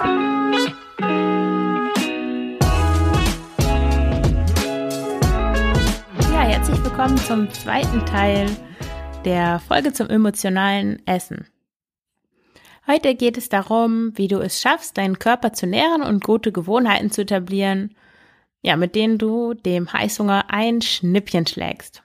Ja, 0.00 0.06
herzlich 6.32 6.82
willkommen 6.82 7.18
zum 7.18 7.50
zweiten 7.52 8.06
Teil 8.06 8.48
der 9.26 9.60
Folge 9.60 9.92
zum 9.92 10.08
emotionalen 10.08 11.06
Essen. 11.06 11.46
Heute 12.86 13.14
geht 13.14 13.36
es 13.36 13.50
darum, 13.50 14.16
wie 14.16 14.28
du 14.28 14.38
es 14.38 14.62
schaffst, 14.62 14.96
deinen 14.96 15.18
Körper 15.18 15.52
zu 15.52 15.66
nähren 15.66 16.00
und 16.02 16.24
gute 16.24 16.50
Gewohnheiten 16.50 17.10
zu 17.10 17.20
etablieren, 17.22 17.94
ja, 18.62 18.76
mit 18.76 18.94
denen 18.94 19.18
du 19.18 19.52
dem 19.52 19.92
Heißhunger 19.92 20.46
ein 20.48 20.80
Schnippchen 20.80 21.46
schlägst. 21.46 22.02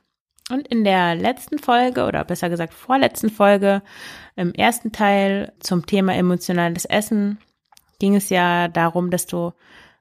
Und 0.51 0.67
in 0.67 0.83
der 0.83 1.15
letzten 1.15 1.59
Folge 1.59 2.05
oder 2.05 2.25
besser 2.25 2.49
gesagt 2.49 2.73
vorletzten 2.73 3.29
Folge, 3.29 3.81
im 4.35 4.53
ersten 4.53 4.91
Teil 4.91 5.53
zum 5.59 5.85
Thema 5.85 6.13
emotionales 6.13 6.83
Essen, 6.85 7.39
ging 7.99 8.15
es 8.15 8.29
ja 8.29 8.67
darum, 8.67 9.09
dass 9.11 9.25
du 9.25 9.51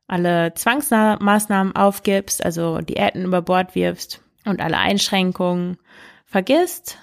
alle 0.07 0.53
Zwangsmaßnahmen 0.55 1.75
aufgibst, 1.75 2.45
also 2.45 2.79
Diäten 2.81 3.25
über 3.25 3.43
Bord 3.43 3.75
wirfst 3.75 4.23
und 4.45 4.61
alle 4.61 4.79
Einschränkungen 4.79 5.79
vergisst 6.27 6.99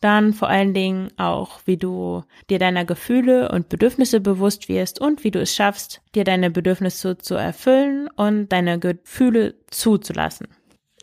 dann 0.00 0.34
vor 0.34 0.48
allen 0.48 0.74
Dingen 0.74 1.08
auch, 1.16 1.60
wie 1.64 1.76
du 1.76 2.22
dir 2.50 2.58
deiner 2.58 2.84
Gefühle 2.84 3.50
und 3.50 3.68
Bedürfnisse 3.68 4.20
bewusst 4.20 4.68
wirst 4.68 5.00
und 5.00 5.24
wie 5.24 5.30
du 5.30 5.40
es 5.40 5.54
schaffst, 5.54 6.02
dir 6.14 6.24
deine 6.24 6.50
Bedürfnisse 6.50 7.18
zu 7.18 7.34
erfüllen 7.34 8.08
und 8.14 8.50
deine 8.50 8.78
Gefühle 8.78 9.54
zuzulassen. 9.70 10.48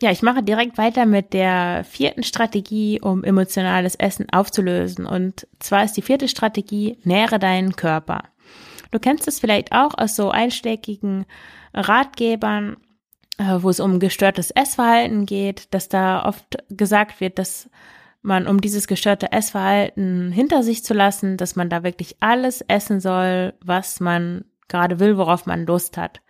Ja, 0.00 0.10
ich 0.10 0.22
mache 0.22 0.42
direkt 0.42 0.76
weiter 0.78 1.06
mit 1.06 1.32
der 1.32 1.84
vierten 1.84 2.22
Strategie, 2.22 3.00
um 3.00 3.24
emotionales 3.24 3.94
Essen 3.94 4.26
aufzulösen. 4.30 5.06
Und 5.06 5.46
zwar 5.60 5.84
ist 5.84 5.96
die 5.96 6.02
vierte 6.02 6.28
Strategie, 6.28 6.98
nähre 7.04 7.38
deinen 7.38 7.76
Körper. 7.76 8.24
Du 8.94 9.00
kennst 9.00 9.26
es 9.26 9.40
vielleicht 9.40 9.72
auch 9.72 9.98
aus 9.98 10.14
so 10.14 10.30
einschlägigen 10.30 11.26
Ratgebern, 11.74 12.76
äh, 13.38 13.56
wo 13.58 13.68
es 13.68 13.80
um 13.80 13.98
gestörtes 13.98 14.52
Essverhalten 14.52 15.26
geht, 15.26 15.74
dass 15.74 15.88
da 15.88 16.24
oft 16.24 16.58
gesagt 16.70 17.20
wird, 17.20 17.40
dass 17.40 17.68
man, 18.22 18.46
um 18.46 18.60
dieses 18.60 18.86
gestörte 18.86 19.32
Essverhalten 19.32 20.30
hinter 20.30 20.62
sich 20.62 20.84
zu 20.84 20.94
lassen, 20.94 21.36
dass 21.36 21.56
man 21.56 21.68
da 21.68 21.82
wirklich 21.82 22.18
alles 22.20 22.60
essen 22.60 23.00
soll, 23.00 23.54
was 23.64 23.98
man 23.98 24.44
gerade 24.68 25.00
will, 25.00 25.18
worauf 25.18 25.44
man 25.44 25.66
Lust 25.66 25.96
hat. 25.96 26.20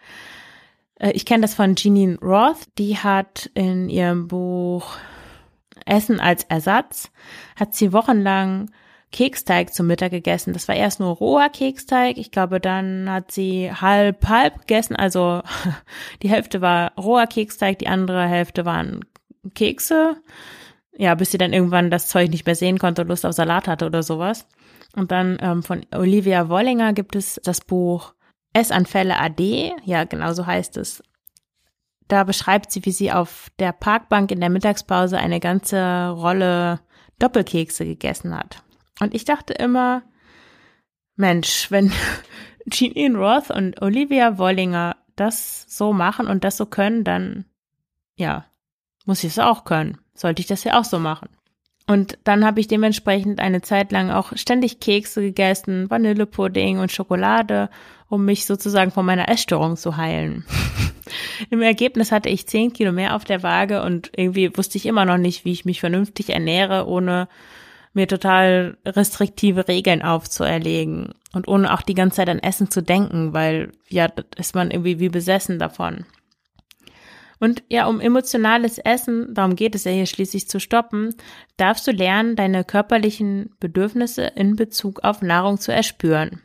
Äh, 0.99 1.11
ich 1.11 1.27
kenne 1.27 1.43
das 1.43 1.53
von 1.53 1.77
Jeanine 1.77 2.19
Roth, 2.23 2.67
die 2.79 2.97
hat 2.97 3.51
in 3.53 3.91
ihrem 3.91 4.27
Buch 4.27 4.97
Essen 5.85 6.19
als 6.19 6.45
Ersatz, 6.45 7.11
hat 7.57 7.75
sie 7.75 7.93
wochenlang 7.93 8.71
Keksteig 9.15 9.73
zum 9.73 9.87
Mittag 9.87 10.11
gegessen. 10.11 10.53
Das 10.53 10.69
war 10.69 10.75
erst 10.75 11.01
nur 11.01 11.15
roher 11.15 11.49
Keksteig. 11.49 12.19
Ich 12.19 12.31
glaube, 12.33 12.61
dann 12.61 13.09
hat 13.09 13.31
sie 13.31 13.73
halb 13.73 14.29
halb 14.29 14.61
gegessen. 14.61 14.97
Also 14.97 15.41
die 16.23 16.29
Hälfte 16.29 16.61
war 16.61 16.93
roher 16.99 17.27
Keksteig, 17.27 17.79
die 17.79 17.87
andere 17.89 18.27
Hälfte 18.27 18.65
waren 18.65 19.05
Kekse 19.55 20.17
ja, 20.97 21.15
bis 21.15 21.31
sie 21.31 21.39
dann 21.39 21.53
irgendwann 21.53 21.91
das 21.91 22.07
Zeug 22.07 22.31
nicht 22.31 22.47
mehr 22.47 22.55
sehen 22.55 22.79
konnte 22.79 23.03
und 23.03 23.09
Lust 23.09 23.27
auf 23.27 23.33
Salat 23.33 23.69
hatte 23.69 23.87
oder 23.87 24.03
sowas. 24.03 24.47
Und 24.95 25.11
dann 25.11 25.39
ähm, 25.41 25.63
von 25.63 25.85
Olivia 25.93 26.49
Wollinger 26.49 26.93
gibt 26.93 27.17
es 27.17 27.41
das 27.43 27.61
Buch 27.61 28.15
Essanfälle 28.53 29.19
AD, 29.19 29.73
ja, 29.85 30.05
genau 30.05 30.33
so 30.33 30.47
heißt 30.47 30.77
es. 30.77 31.03
Da 32.07 32.23
beschreibt 32.23 32.71
sie, 32.71 32.85
wie 32.85 32.93
sie 32.93 33.11
auf 33.11 33.51
der 33.59 33.73
Parkbank 33.73 34.31
in 34.31 34.39
der 34.39 34.51
Mittagspause 34.51 35.19
eine 35.19 35.41
ganze 35.41 36.11
Rolle 36.11 36.81
Doppelkekse 37.19 37.85
gegessen 37.85 38.37
hat. 38.37 38.63
Und 39.01 39.15
ich 39.15 39.25
dachte 39.25 39.53
immer, 39.55 40.03
Mensch, 41.17 41.71
wenn 41.71 41.93
Jean 42.71 43.17
Roth 43.17 43.51
und 43.51 43.81
Olivia 43.83 44.39
Wollinger 44.39 44.97
das 45.17 45.67
so 45.69 45.93
machen 45.93 46.27
und 46.27 46.45
das 46.45 46.57
so 46.57 46.67
können, 46.67 47.05
dann, 47.05 47.45
ja, 48.17 48.47
muss 49.05 49.25
ich 49.25 49.33
es 49.33 49.39
auch 49.39 49.65
können 49.65 49.99
sollte 50.15 50.41
ich 50.41 50.47
das 50.47 50.65
ja 50.65 50.79
auch 50.79 50.85
so 50.85 50.99
machen. 50.99 51.29
Und 51.87 52.17
dann 52.25 52.47
habe 52.47 52.61
ich 52.61 52.67
dementsprechend 52.67 53.41
eine 53.41 53.61
Zeit 53.61 53.93
lang 53.93 54.11
auch 54.11 54.35
ständig 54.37 54.81
Kekse 54.81 55.21
gegessen, 55.21 55.91
Vanillepudding 55.91 56.79
und 56.79 56.93
Schokolade, 56.93 57.69
um 58.09 58.25
mich 58.25 58.47
sozusagen 58.47 58.91
von 58.91 59.05
meiner 59.05 59.29
Essstörung 59.29 59.77
zu 59.77 59.99
heilen. 59.99 60.47
Im 61.51 61.61
Ergebnis 61.61 62.11
hatte 62.11 62.31
ich 62.31 62.47
zehn 62.47 62.73
Kilo 62.73 62.91
mehr 62.93 63.15
auf 63.15 63.25
der 63.25 63.43
Waage 63.43 63.83
und 63.83 64.11
irgendwie 64.17 64.57
wusste 64.57 64.79
ich 64.79 64.87
immer 64.87 65.05
noch 65.05 65.19
nicht, 65.19 65.45
wie 65.45 65.53
ich 65.53 65.67
mich 65.67 65.81
vernünftig 65.81 66.31
ernähre, 66.31 66.87
ohne 66.87 67.29
mir 67.95 68.07
total 68.09 68.77
restriktive 68.85 69.69
Regeln 69.69 70.03
aufzuerlegen 70.03 71.15
und 71.33 71.49
ohne 71.49 71.73
auch 71.73 71.83
die 71.83 71.95
ganze 71.95 72.17
Zeit 72.17 72.29
an 72.29 72.41
Essen 72.41 72.71
zu 72.71 72.83
denken, 72.83 73.33
weil 73.33 73.73
ja, 73.89 74.09
ist 74.37 74.55
man 74.55 74.71
irgendwie 74.71 75.01
wie 75.01 75.09
besessen 75.09 75.59
davon. 75.59 76.05
Und 77.41 77.63
ja, 77.69 77.87
um 77.87 78.01
emotionales 78.01 78.79
Essen, 78.79 79.35
darum 79.35 79.57
geht 79.57 79.75
es 79.75 79.85
ja 79.85 79.91
hier 79.91 80.07
schließlich 80.07 80.49
zu 80.49 80.61
stoppen, 80.61 81.15
darfst 81.57 81.87
du 81.87 81.91
lernen, 81.91 82.37
deine 82.37 82.65
körperlichen 82.65 83.55
Bedürfnisse 83.61 84.25
in 84.35 84.57
Bezug 84.57 85.05
auf 85.05 85.21
Nahrung 85.21 85.59
zu 85.59 85.73
erspüren. 85.73 86.41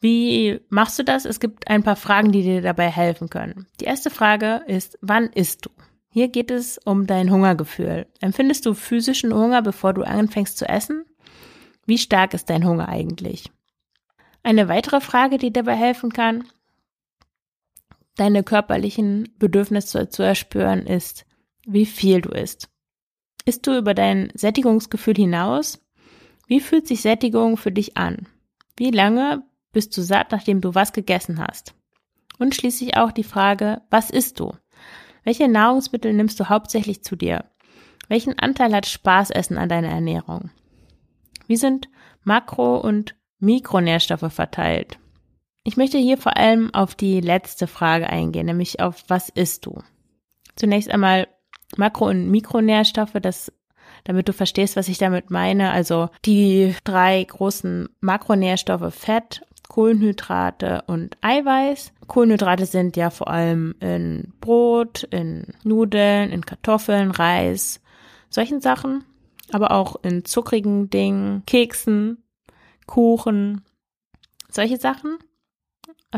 Wie 0.00 0.60
machst 0.68 0.98
du 0.98 1.04
das? 1.04 1.24
Es 1.26 1.40
gibt 1.40 1.68
ein 1.68 1.82
paar 1.82 1.96
Fragen, 1.96 2.32
die 2.32 2.42
dir 2.42 2.62
dabei 2.62 2.90
helfen 2.90 3.28
können. 3.28 3.66
Die 3.80 3.84
erste 3.84 4.10
Frage 4.10 4.62
ist, 4.66 4.98
wann 5.02 5.26
isst 5.26 5.66
du? 5.66 5.70
Hier 6.12 6.28
geht 6.28 6.50
es 6.50 6.78
um 6.78 7.06
dein 7.06 7.30
Hungergefühl. 7.30 8.06
Empfindest 8.20 8.66
du 8.66 8.74
physischen 8.74 9.32
Hunger, 9.32 9.62
bevor 9.62 9.94
du 9.94 10.02
anfängst 10.02 10.58
zu 10.58 10.68
essen? 10.68 11.04
Wie 11.86 11.98
stark 11.98 12.34
ist 12.34 12.50
dein 12.50 12.66
Hunger 12.66 12.88
eigentlich? 12.88 13.50
Eine 14.42 14.68
weitere 14.68 15.00
Frage, 15.00 15.38
die 15.38 15.52
dabei 15.52 15.76
helfen 15.76 16.12
kann, 16.12 16.44
deine 18.16 18.42
körperlichen 18.42 19.28
Bedürfnisse 19.38 20.08
zu 20.08 20.22
erspüren, 20.24 20.86
ist, 20.86 21.26
wie 21.64 21.86
viel 21.86 22.20
du 22.20 22.30
isst. 22.30 22.68
Isst 23.44 23.66
du 23.66 23.76
über 23.76 23.94
dein 23.94 24.30
Sättigungsgefühl 24.34 25.14
hinaus? 25.14 25.80
Wie 26.46 26.60
fühlt 26.60 26.88
sich 26.88 27.02
Sättigung 27.02 27.56
für 27.56 27.70
dich 27.70 27.96
an? 27.96 28.26
Wie 28.76 28.90
lange 28.90 29.44
bist 29.72 29.96
du 29.96 30.02
satt, 30.02 30.32
nachdem 30.32 30.60
du 30.60 30.74
was 30.74 30.92
gegessen 30.92 31.38
hast? 31.38 31.74
Und 32.38 32.54
schließlich 32.54 32.96
auch 32.96 33.12
die 33.12 33.24
Frage, 33.24 33.82
was 33.90 34.10
isst 34.10 34.40
du? 34.40 34.52
Welche 35.24 35.48
Nahrungsmittel 35.48 36.12
nimmst 36.12 36.38
du 36.40 36.48
hauptsächlich 36.48 37.02
zu 37.02 37.16
dir? 37.16 37.44
Welchen 38.08 38.38
Anteil 38.38 38.74
hat 38.74 38.86
Spaßessen 38.86 39.58
an 39.58 39.68
deiner 39.68 39.88
Ernährung? 39.90 40.50
Wie 41.46 41.56
sind 41.56 41.88
Makro- 42.24 42.78
und 42.78 43.16
Mikronährstoffe 43.38 44.32
verteilt? 44.32 44.98
Ich 45.62 45.76
möchte 45.76 45.98
hier 45.98 46.16
vor 46.16 46.36
allem 46.36 46.72
auf 46.74 46.94
die 46.94 47.20
letzte 47.20 47.66
Frage 47.66 48.08
eingehen, 48.08 48.46
nämlich 48.46 48.80
auf 48.80 49.04
was 49.08 49.28
isst 49.28 49.66
du? 49.66 49.82
Zunächst 50.56 50.90
einmal 50.90 51.28
Makro- 51.76 52.08
und 52.08 52.30
Mikronährstoffe, 52.30 53.16
das 53.20 53.52
damit 54.04 54.28
du 54.28 54.32
verstehst, 54.32 54.76
was 54.76 54.88
ich 54.88 54.98
damit 54.98 55.30
meine. 55.30 55.70
Also 55.72 56.08
die 56.24 56.74
drei 56.84 57.22
großen 57.22 57.88
Makronährstoffe 58.00 58.94
Fett, 58.94 59.42
Kohlenhydrate 59.70 60.82
und 60.88 61.16
Eiweiß. 61.20 61.92
Kohlenhydrate 62.08 62.66
sind 62.66 62.96
ja 62.96 63.08
vor 63.08 63.28
allem 63.28 63.76
in 63.78 64.32
Brot, 64.40 65.04
in 65.04 65.46
Nudeln, 65.62 66.30
in 66.30 66.44
Kartoffeln, 66.44 67.12
Reis, 67.12 67.80
solchen 68.28 68.60
Sachen, 68.60 69.04
aber 69.52 69.70
auch 69.70 69.94
in 70.02 70.24
zuckrigen 70.24 70.90
Dingen, 70.90 71.44
Keksen, 71.46 72.18
Kuchen, 72.86 73.62
solche 74.50 74.76
Sachen. 74.76 75.18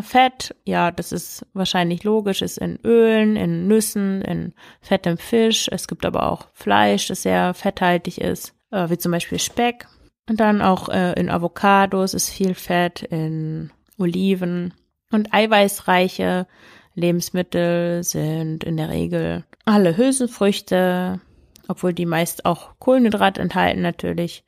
Fett, 0.00 0.54
ja, 0.64 0.90
das 0.90 1.12
ist 1.12 1.44
wahrscheinlich 1.52 2.04
logisch, 2.04 2.40
ist 2.40 2.56
in 2.56 2.78
Ölen, 2.82 3.36
in 3.36 3.68
Nüssen, 3.68 4.22
in 4.22 4.54
fettem 4.80 5.18
Fisch. 5.18 5.68
Es 5.70 5.86
gibt 5.86 6.06
aber 6.06 6.32
auch 6.32 6.46
Fleisch, 6.54 7.08
das 7.08 7.20
sehr 7.20 7.52
fetthaltig 7.52 8.18
ist, 8.18 8.54
äh, 8.70 8.88
wie 8.88 8.96
zum 8.96 9.12
Beispiel 9.12 9.38
Speck. 9.38 9.86
Und 10.28 10.40
dann 10.40 10.62
auch 10.62 10.88
äh, 10.88 11.12
in 11.18 11.30
Avocados 11.30 12.14
ist 12.14 12.30
viel 12.30 12.54
Fett, 12.54 13.02
in 13.02 13.70
Oliven. 13.98 14.74
Und 15.10 15.34
eiweißreiche 15.34 16.46
Lebensmittel 16.94 18.02
sind 18.02 18.64
in 18.64 18.76
der 18.76 18.88
Regel 18.88 19.44
alle 19.64 19.96
Hülsenfrüchte, 19.96 21.20
obwohl 21.68 21.92
die 21.92 22.06
meist 22.06 22.44
auch 22.44 22.78
Kohlenhydrat 22.78 23.38
enthalten 23.38 23.82
natürlich. 23.82 24.44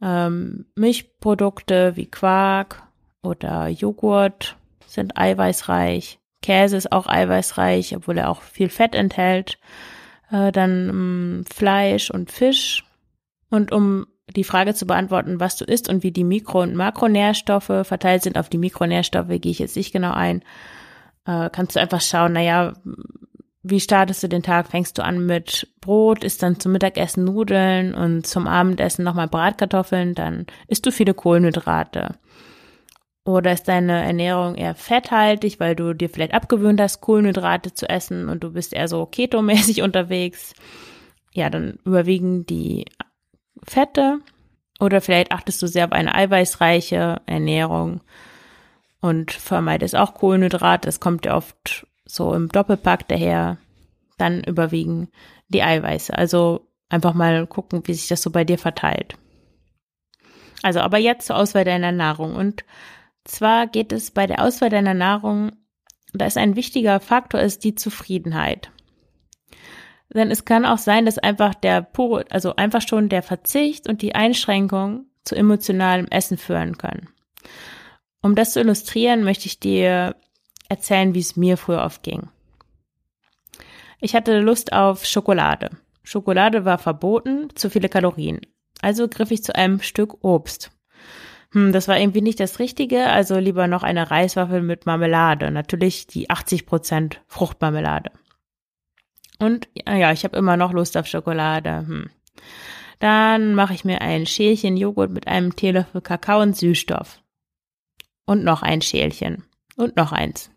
Ähm, 0.00 0.66
Milchprodukte 0.74 1.96
wie 1.96 2.06
Quark 2.06 2.82
oder 3.22 3.68
Joghurt 3.68 4.56
sind 4.86 5.18
eiweißreich. 5.18 6.18
Käse 6.42 6.76
ist 6.76 6.92
auch 6.92 7.06
eiweißreich, 7.06 7.96
obwohl 7.96 8.18
er 8.18 8.30
auch 8.30 8.42
viel 8.42 8.68
Fett 8.68 8.94
enthält. 8.94 9.58
Äh, 10.30 10.52
dann 10.52 10.88
ähm, 10.88 11.44
Fleisch 11.52 12.10
und 12.10 12.30
Fisch. 12.30 12.84
Und 13.50 13.72
um 13.72 14.06
die 14.36 14.44
Frage 14.44 14.74
zu 14.74 14.86
beantworten, 14.86 15.40
was 15.40 15.56
du 15.56 15.64
isst 15.64 15.88
und 15.88 16.02
wie 16.02 16.12
die 16.12 16.24
Mikro- 16.24 16.62
und 16.62 16.74
Makronährstoffe 16.74 17.86
verteilt 17.86 18.22
sind, 18.22 18.38
auf 18.38 18.48
die 18.48 18.58
Mikronährstoffe 18.58 19.28
gehe 19.28 19.52
ich 19.52 19.58
jetzt 19.58 19.76
nicht 19.76 19.92
genau 19.92 20.12
ein, 20.12 20.42
äh, 21.26 21.50
kannst 21.50 21.76
du 21.76 21.80
einfach 21.80 22.00
schauen, 22.00 22.32
naja, 22.32 22.74
wie 23.62 23.80
startest 23.80 24.22
du 24.22 24.28
den 24.28 24.42
Tag? 24.42 24.68
Fängst 24.68 24.98
du 24.98 25.04
an 25.04 25.26
mit 25.26 25.68
Brot, 25.80 26.24
isst 26.24 26.42
dann 26.42 26.60
zum 26.60 26.72
Mittagessen 26.72 27.24
Nudeln 27.24 27.94
und 27.94 28.26
zum 28.26 28.46
Abendessen 28.46 29.04
nochmal 29.04 29.28
Bratkartoffeln, 29.28 30.14
dann 30.14 30.46
isst 30.68 30.86
du 30.86 30.92
viele 30.92 31.14
Kohlenhydrate. 31.14 32.14
Oder 33.24 33.52
ist 33.52 33.68
deine 33.68 34.02
Ernährung 34.04 34.54
eher 34.54 34.74
fetthaltig, 34.74 35.60
weil 35.60 35.76
du 35.76 35.92
dir 35.92 36.08
vielleicht 36.08 36.32
abgewöhnt 36.32 36.80
hast, 36.80 37.02
Kohlenhydrate 37.02 37.74
zu 37.74 37.86
essen 37.86 38.30
und 38.30 38.42
du 38.42 38.52
bist 38.52 38.72
eher 38.72 38.88
so 38.88 39.04
ketomäßig 39.04 39.82
unterwegs? 39.82 40.54
Ja, 41.34 41.50
dann 41.50 41.78
überwiegen 41.84 42.46
die 42.46 42.86
Fette. 43.64 44.20
Oder 44.80 45.00
vielleicht 45.00 45.32
achtest 45.32 45.60
du 45.60 45.66
sehr 45.66 45.86
auf 45.86 45.92
eine 45.92 46.14
eiweißreiche 46.14 47.20
Ernährung 47.26 48.00
und 49.00 49.32
vermeidest 49.32 49.96
auch 49.96 50.14
Kohlenhydrate. 50.14 50.86
Das 50.86 51.00
kommt 51.00 51.26
ja 51.26 51.36
oft 51.36 51.86
so 52.04 52.32
im 52.34 52.48
Doppelpack 52.48 53.08
daher. 53.08 53.58
Dann 54.18 54.42
überwiegen 54.44 55.08
die 55.48 55.62
Eiweiße. 55.62 56.16
Also 56.16 56.68
einfach 56.88 57.14
mal 57.14 57.46
gucken, 57.46 57.82
wie 57.86 57.94
sich 57.94 58.08
das 58.08 58.22
so 58.22 58.30
bei 58.30 58.44
dir 58.44 58.58
verteilt. 58.58 59.16
Also, 60.62 60.80
aber 60.80 60.98
jetzt 60.98 61.26
zur 61.26 61.36
Auswahl 61.36 61.64
deiner 61.64 61.92
Nahrung. 61.92 62.34
Und 62.34 62.64
zwar 63.24 63.66
geht 63.66 63.92
es 63.92 64.10
bei 64.10 64.26
der 64.26 64.42
Auswahl 64.42 64.70
deiner 64.70 64.94
Nahrung, 64.94 65.52
da 66.12 66.26
ist 66.26 66.38
ein 66.38 66.56
wichtiger 66.56 67.00
Faktor, 67.00 67.40
ist 67.40 67.64
die 67.64 67.74
Zufriedenheit. 67.74 68.70
Denn 70.14 70.30
es 70.30 70.44
kann 70.44 70.64
auch 70.64 70.78
sein, 70.78 71.04
dass 71.04 71.18
einfach 71.18 71.54
der 71.54 71.82
pure, 71.82 72.24
also 72.30 72.56
einfach 72.56 72.80
schon 72.80 73.08
der 73.08 73.22
Verzicht 73.22 73.88
und 73.88 74.00
die 74.02 74.14
Einschränkung 74.14 75.06
zu 75.24 75.34
emotionalem 75.34 76.06
Essen 76.06 76.38
führen 76.38 76.78
können. 76.78 77.08
Um 78.22 78.34
das 78.34 78.52
zu 78.52 78.60
illustrieren, 78.60 79.22
möchte 79.22 79.46
ich 79.46 79.60
dir 79.60 80.16
erzählen, 80.68 81.14
wie 81.14 81.20
es 81.20 81.36
mir 81.36 81.56
früher 81.56 81.84
oft 81.84 82.02
ging. 82.02 82.28
Ich 84.00 84.14
hatte 84.14 84.40
Lust 84.40 84.72
auf 84.72 85.04
Schokolade. 85.04 85.70
Schokolade 86.02 86.64
war 86.64 86.78
verboten, 86.78 87.48
zu 87.54 87.68
viele 87.68 87.88
Kalorien. 87.88 88.40
Also 88.80 89.08
griff 89.08 89.30
ich 89.30 89.42
zu 89.42 89.54
einem 89.54 89.80
Stück 89.80 90.24
Obst. 90.24 90.70
Hm, 91.52 91.72
das 91.72 91.88
war 91.88 91.98
irgendwie 91.98 92.20
nicht 92.20 92.40
das 92.40 92.58
Richtige, 92.58 93.08
also 93.08 93.38
lieber 93.38 93.66
noch 93.66 93.82
eine 93.82 94.10
Reiswaffel 94.10 94.62
mit 94.62 94.86
Marmelade. 94.86 95.50
Natürlich 95.50 96.06
die 96.06 96.30
80% 96.30 97.16
Fruchtmarmelade. 97.26 98.10
Und 99.38 99.68
ja, 99.74 100.12
ich 100.12 100.24
habe 100.24 100.36
immer 100.36 100.56
noch 100.56 100.72
Lust 100.72 100.96
auf 100.96 101.06
Schokolade. 101.06 101.86
Hm. 101.86 102.10
Dann 102.98 103.54
mache 103.54 103.74
ich 103.74 103.84
mir 103.84 104.00
ein 104.00 104.26
Schälchen 104.26 104.76
Joghurt 104.76 105.10
mit 105.10 105.28
einem 105.28 105.54
Teelöffel 105.54 106.00
Kakao 106.00 106.42
und 106.42 106.56
Süßstoff. 106.56 107.20
Und 108.26 108.44
noch 108.44 108.62
ein 108.62 108.82
Schälchen. 108.82 109.44
Und 109.76 109.96
noch 109.96 110.12
eins. 110.12 110.50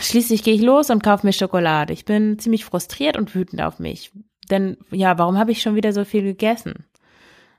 Schließlich 0.00 0.42
gehe 0.42 0.54
ich 0.54 0.60
los 0.60 0.90
und 0.90 1.02
kaufe 1.02 1.26
mir 1.26 1.32
Schokolade. 1.32 1.92
Ich 1.92 2.04
bin 2.04 2.38
ziemlich 2.38 2.64
frustriert 2.64 3.16
und 3.16 3.34
wütend 3.34 3.62
auf 3.62 3.78
mich. 3.78 4.12
Denn 4.50 4.76
ja, 4.90 5.18
warum 5.18 5.38
habe 5.38 5.52
ich 5.52 5.62
schon 5.62 5.74
wieder 5.74 5.92
so 5.92 6.04
viel 6.04 6.22
gegessen? 6.22 6.86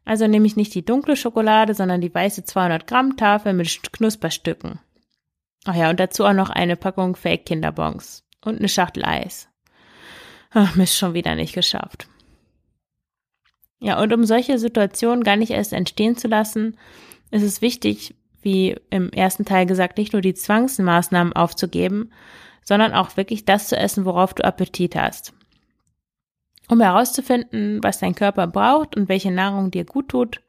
Also 0.05 0.27
nehme 0.27 0.45
ich 0.45 0.55
nicht 0.55 0.73
die 0.73 0.85
dunkle 0.85 1.15
Schokolade, 1.15 1.73
sondern 1.73 2.01
die 2.01 2.13
weiße 2.13 2.43
200 2.43 2.87
Gramm 2.87 3.17
Tafel 3.17 3.53
mit 3.53 3.93
Knusperstücken. 3.93 4.79
Ach 5.65 5.75
ja, 5.75 5.89
und 5.89 5.99
dazu 5.99 6.25
auch 6.25 6.33
noch 6.33 6.49
eine 6.49 6.75
Packung 6.75 7.15
Fake 7.15 7.45
Kinderbons 7.45 8.23
und 8.43 8.59
eine 8.59 8.69
Schachtel 8.69 9.05
Eis. 9.05 9.47
Ach, 10.51 10.75
Mist, 10.75 10.97
schon 10.97 11.13
wieder 11.13 11.35
nicht 11.35 11.53
geschafft. 11.53 12.07
Ja, 13.79 14.01
und 14.01 14.11
um 14.13 14.25
solche 14.25 14.59
Situationen 14.59 15.23
gar 15.23 15.37
nicht 15.37 15.51
erst 15.51 15.73
entstehen 15.73 16.17
zu 16.17 16.27
lassen, 16.27 16.77
ist 17.31 17.43
es 17.43 17.61
wichtig, 17.61 18.15
wie 18.41 18.75
im 18.89 19.11
ersten 19.11 19.45
Teil 19.45 19.65
gesagt, 19.65 19.97
nicht 19.97 20.13
nur 20.13 20.21
die 20.21 20.33
Zwangsmaßnahmen 20.33 21.33
aufzugeben, 21.33 22.11
sondern 22.63 22.93
auch 22.93 23.17
wirklich 23.17 23.45
das 23.45 23.67
zu 23.67 23.77
essen, 23.77 24.05
worauf 24.05 24.33
du 24.33 24.43
Appetit 24.43 24.95
hast. 24.95 25.33
Um 26.67 26.81
herauszufinden, 26.81 27.79
was 27.81 27.99
dein 27.99 28.15
Körper 28.15 28.47
braucht 28.47 28.95
und 28.95 29.09
welche 29.09 29.31
Nahrung 29.31 29.71
dir 29.71 29.85
gut 29.85 30.09
tut, 30.09 30.41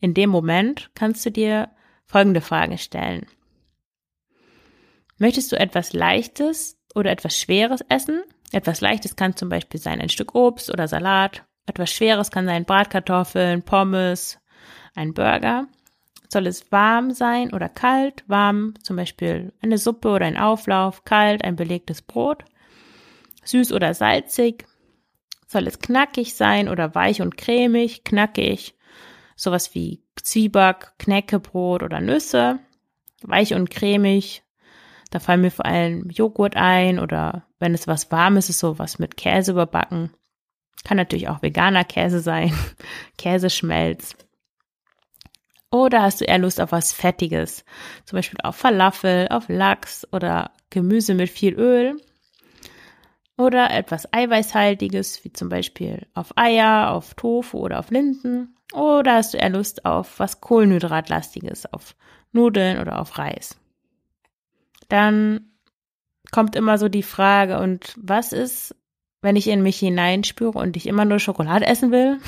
in 0.00 0.14
dem 0.14 0.30
Moment 0.30 0.90
kannst 0.94 1.24
du 1.26 1.30
dir 1.30 1.70
folgende 2.04 2.40
Frage 2.40 2.78
stellen. 2.78 3.26
Möchtest 5.18 5.52
du 5.52 5.58
etwas 5.58 5.92
Leichtes 5.92 6.78
oder 6.96 7.10
etwas 7.10 7.38
Schweres 7.38 7.84
essen? 7.88 8.22
Etwas 8.52 8.80
Leichtes 8.80 9.16
kann 9.16 9.36
zum 9.36 9.48
Beispiel 9.48 9.78
sein 9.78 10.00
ein 10.00 10.08
Stück 10.08 10.34
Obst 10.34 10.70
oder 10.72 10.88
Salat. 10.88 11.44
Etwas 11.66 11.92
Schweres 11.92 12.30
kann 12.30 12.46
sein 12.46 12.64
Bratkartoffeln, 12.64 13.62
Pommes, 13.62 14.38
ein 14.94 15.12
Burger. 15.12 15.66
Soll 16.28 16.46
es 16.46 16.72
warm 16.72 17.12
sein 17.12 17.52
oder 17.52 17.68
kalt? 17.68 18.24
Warm, 18.26 18.74
zum 18.82 18.96
Beispiel 18.96 19.52
eine 19.62 19.78
Suppe 19.78 20.08
oder 20.08 20.26
ein 20.26 20.36
Auflauf, 20.38 21.04
kalt, 21.04 21.44
ein 21.44 21.56
belegtes 21.56 22.02
Brot. 22.02 22.44
Süß 23.44 23.72
oder 23.72 23.94
salzig? 23.94 24.66
Soll 25.46 25.66
es 25.66 25.78
knackig 25.78 26.34
sein 26.34 26.68
oder 26.68 26.94
weich 26.94 27.20
und 27.22 27.36
cremig? 27.36 28.04
Knackig, 28.04 28.74
sowas 29.36 29.74
wie 29.74 30.02
Zwieback, 30.16 30.92
Knäckebrot 30.98 31.82
oder 31.82 32.00
Nüsse. 32.00 32.58
Weich 33.22 33.54
und 33.54 33.70
cremig, 33.70 34.42
da 35.10 35.20
fallen 35.20 35.40
mir 35.40 35.50
vor 35.50 35.66
allem 35.66 36.08
Joghurt 36.10 36.56
ein 36.56 36.98
oder 36.98 37.44
wenn 37.58 37.74
es 37.74 37.86
was 37.86 38.10
Warmes 38.10 38.48
ist, 38.48 38.58
so 38.58 38.78
was 38.78 38.98
mit 38.98 39.16
Käse 39.16 39.52
überbacken. 39.52 40.10
Kann 40.84 40.96
natürlich 40.96 41.28
auch 41.28 41.42
veganer 41.42 41.84
Käse 41.84 42.20
sein, 42.20 42.52
Käseschmelz. 43.18 44.16
Oder 45.70 46.02
hast 46.02 46.20
du 46.20 46.24
eher 46.24 46.38
Lust 46.38 46.60
auf 46.60 46.72
was 46.72 46.92
Fettiges? 46.92 47.64
Zum 48.04 48.16
Beispiel 48.16 48.38
auf 48.42 48.56
Falafel, 48.56 49.28
auf 49.30 49.48
Lachs 49.48 50.06
oder 50.12 50.52
Gemüse 50.70 51.14
mit 51.14 51.28
viel 51.28 51.54
Öl. 51.54 52.00
Oder 53.36 53.70
etwas 53.70 54.10
Eiweißhaltiges, 54.12 55.24
wie 55.24 55.32
zum 55.32 55.48
Beispiel 55.48 56.06
auf 56.14 56.32
Eier, 56.36 56.92
auf 56.92 57.14
Tofu 57.14 57.58
oder 57.58 57.78
auf 57.78 57.90
Linsen. 57.90 58.56
Oder 58.72 59.16
hast 59.16 59.34
du 59.34 59.38
eher 59.38 59.50
Lust 59.50 59.84
auf 59.84 60.18
was 60.18 60.40
Kohlenhydratlastiges, 60.40 61.72
auf 61.72 61.94
Nudeln 62.32 62.78
oder 62.78 62.98
auf 62.98 63.18
Reis? 63.18 63.58
Dann 64.88 65.52
kommt 66.30 66.56
immer 66.56 66.78
so 66.78 66.88
die 66.88 67.02
Frage, 67.02 67.58
und 67.58 67.94
was 67.96 68.32
ist, 68.32 68.74
wenn 69.22 69.36
ich 69.36 69.48
in 69.48 69.62
mich 69.62 69.78
hineinspüre 69.78 70.58
und 70.58 70.76
ich 70.76 70.86
immer 70.86 71.04
nur 71.04 71.18
Schokolade 71.18 71.66
essen 71.66 71.90
will? 71.90 72.18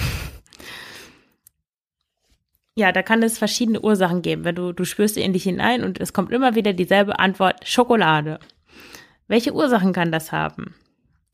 Ja, 2.75 2.93
da 2.93 3.03
kann 3.03 3.25
es 3.25 3.39
verschiedene 3.39 3.81
Ursachen 3.81 4.23
geben. 4.23 4.45
Wenn 4.45 4.55
du, 4.55 4.73
du 4.73 4.85
spürst 4.85 5.17
in 5.17 5.33
dich 5.33 5.43
hinein 5.43 5.83
und 5.83 6.01
es 6.01 6.13
kommt 6.13 6.31
immer 6.31 6.55
wieder 6.55 6.73
dieselbe 6.73 7.19
Antwort, 7.19 7.67
Schokolade. 7.67 8.39
Welche 9.27 9.53
Ursachen 9.53 9.93
kann 9.93 10.13
das 10.13 10.31
haben? 10.31 10.77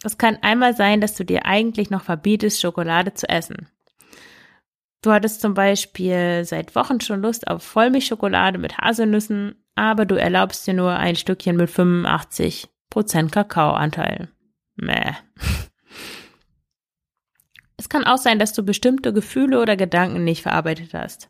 Es 0.02 0.16
kann 0.16 0.38
einmal 0.40 0.74
sein, 0.74 1.02
dass 1.02 1.14
du 1.14 1.24
dir 1.24 1.44
eigentlich 1.44 1.90
noch 1.90 2.02
verbietest, 2.02 2.62
Schokolade 2.62 3.12
zu 3.12 3.28
essen. 3.28 3.68
Du 5.02 5.12
hattest 5.12 5.42
zum 5.42 5.52
Beispiel 5.52 6.46
seit 6.46 6.74
Wochen 6.74 7.00
schon 7.00 7.20
Lust 7.20 7.46
auf 7.46 7.62
Vollmilchschokolade 7.62 8.56
mit 8.56 8.78
Haselnüssen, 8.78 9.63
aber 9.74 10.06
du 10.06 10.14
erlaubst 10.14 10.66
dir 10.66 10.74
nur 10.74 10.96
ein 10.96 11.16
Stückchen 11.16 11.56
mit 11.56 11.70
85% 11.70 12.68
Kakaoanteil. 13.30 14.28
Mäh. 14.76 15.12
Es 17.76 17.88
kann 17.88 18.04
auch 18.04 18.18
sein, 18.18 18.38
dass 18.38 18.52
du 18.52 18.62
bestimmte 18.62 19.12
Gefühle 19.12 19.60
oder 19.60 19.76
Gedanken 19.76 20.24
nicht 20.24 20.42
verarbeitet 20.42 20.94
hast. 20.94 21.28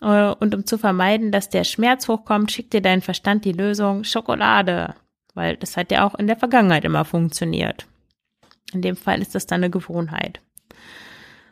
Äh, 0.00 0.30
und 0.30 0.54
um 0.54 0.64
zu 0.64 0.78
vermeiden, 0.78 1.32
dass 1.32 1.50
der 1.50 1.64
Schmerz 1.64 2.08
hochkommt, 2.08 2.52
schickt 2.52 2.72
dir 2.72 2.80
dein 2.80 3.02
Verstand 3.02 3.44
die 3.44 3.52
Lösung 3.52 4.04
Schokolade, 4.04 4.94
weil 5.34 5.56
das 5.56 5.76
hat 5.76 5.90
ja 5.90 6.06
auch 6.06 6.14
in 6.14 6.28
der 6.28 6.36
Vergangenheit 6.36 6.84
immer 6.84 7.04
funktioniert. 7.04 7.86
In 8.72 8.80
dem 8.80 8.96
Fall 8.96 9.20
ist 9.20 9.34
das 9.34 9.46
dann 9.46 9.62
eine 9.62 9.70
Gewohnheit. 9.70 10.40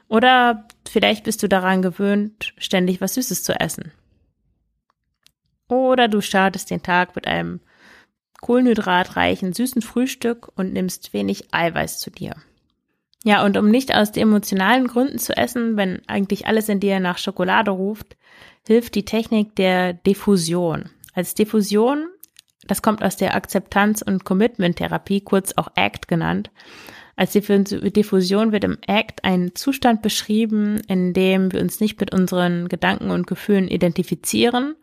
Oder 0.08 0.68
vielleicht 0.88 1.24
bist 1.24 1.42
du 1.42 1.48
daran 1.48 1.82
gewöhnt, 1.82 2.54
ständig 2.56 3.00
was 3.00 3.14
Süßes 3.14 3.42
zu 3.42 3.58
essen. 3.58 3.92
Oder 5.74 6.06
du 6.06 6.20
startest 6.20 6.70
den 6.70 6.82
Tag 6.82 7.16
mit 7.16 7.26
einem 7.26 7.58
kohlenhydratreichen, 8.40 9.52
süßen 9.52 9.82
Frühstück 9.82 10.52
und 10.54 10.72
nimmst 10.72 11.12
wenig 11.12 11.52
Eiweiß 11.52 11.98
zu 11.98 12.10
dir. 12.10 12.36
Ja, 13.24 13.44
und 13.44 13.56
um 13.56 13.70
nicht 13.70 13.92
aus 13.92 14.12
emotionalen 14.12 14.86
Gründen 14.86 15.18
zu 15.18 15.36
essen, 15.36 15.76
wenn 15.76 16.00
eigentlich 16.06 16.46
alles 16.46 16.68
in 16.68 16.78
dir 16.78 17.00
nach 17.00 17.18
Schokolade 17.18 17.72
ruft, 17.72 18.16
hilft 18.64 18.94
die 18.94 19.04
Technik 19.04 19.56
der 19.56 19.94
Diffusion. 19.94 20.90
Als 21.12 21.34
Diffusion, 21.34 22.06
das 22.68 22.80
kommt 22.80 23.02
aus 23.02 23.16
der 23.16 23.34
Akzeptanz- 23.34 24.02
und 24.02 24.24
Commitment-Therapie, 24.24 25.22
kurz 25.22 25.54
auch 25.56 25.68
ACT 25.74 26.06
genannt, 26.06 26.50
Als 27.16 27.32
Diffusion 27.32 28.52
wird 28.52 28.64
im 28.64 28.78
ACT 28.86 29.24
ein 29.24 29.54
Zustand 29.54 30.02
beschrieben, 30.02 30.80
in 30.88 31.12
dem 31.12 31.52
wir 31.52 31.60
uns 31.60 31.80
nicht 31.80 31.98
mit 32.00 32.12
unseren 32.12 32.68
Gedanken 32.68 33.10
und 33.10 33.26
Gefühlen 33.26 33.68
identifizieren, 33.68 34.74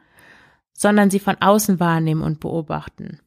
sondern 0.74 1.10
sie 1.10 1.20
von 1.20 1.36
außen 1.40 1.80
wahrnehmen 1.80 2.22
und 2.22 2.40
beobachten. 2.40 3.20